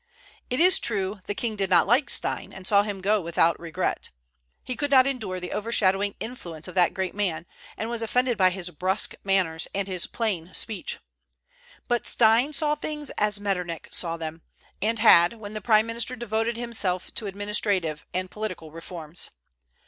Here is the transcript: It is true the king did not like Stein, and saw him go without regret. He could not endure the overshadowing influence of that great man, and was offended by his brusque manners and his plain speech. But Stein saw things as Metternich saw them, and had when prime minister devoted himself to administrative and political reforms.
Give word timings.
It 0.49 0.59
is 0.59 0.79
true 0.79 1.19
the 1.25 1.35
king 1.35 1.55
did 1.55 1.69
not 1.69 1.85
like 1.85 2.09
Stein, 2.09 2.51
and 2.51 2.65
saw 2.65 2.81
him 2.81 3.01
go 3.01 3.21
without 3.21 3.59
regret. 3.59 4.09
He 4.63 4.75
could 4.75 4.89
not 4.89 5.05
endure 5.05 5.39
the 5.39 5.51
overshadowing 5.53 6.15
influence 6.19 6.67
of 6.67 6.73
that 6.73 6.95
great 6.95 7.13
man, 7.13 7.45
and 7.77 7.87
was 7.87 8.01
offended 8.01 8.35
by 8.35 8.49
his 8.49 8.71
brusque 8.71 9.13
manners 9.23 9.67
and 9.75 9.87
his 9.87 10.07
plain 10.07 10.55
speech. 10.55 10.97
But 11.87 12.07
Stein 12.07 12.51
saw 12.51 12.73
things 12.73 13.11
as 13.11 13.39
Metternich 13.39 13.89
saw 13.91 14.17
them, 14.17 14.41
and 14.81 14.97
had 14.97 15.33
when 15.33 15.53
prime 15.61 15.85
minister 15.85 16.15
devoted 16.15 16.57
himself 16.57 17.13
to 17.13 17.27
administrative 17.27 18.03
and 18.11 18.31
political 18.31 18.71
reforms. 18.71 19.29